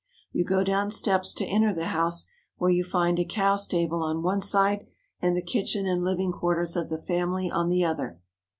You 0.31 0.43
go 0.43 0.63
down 0.63 0.89
steps 0.89 1.31
to 1.35 1.45
enter 1.45 1.75
the 1.75 1.85
house, 1.85 2.25
where 2.57 2.71
you 2.71 2.83
find 2.83 3.19
a 3.19 3.23
cow 3.23 3.55
stable 3.55 4.01
on 4.01 4.23
one 4.23 4.41
side 4.41 4.87
and 5.21 5.37
the 5.37 5.43
kitchen 5.43 5.85
and 5.85 6.03
living 6.03 6.31
quarters 6.31 6.75
of 6.75 6.89
the 6.89 6.97
family 6.97 7.51
on 7.51 7.69
the 7.69 7.85
other. 7.85 8.19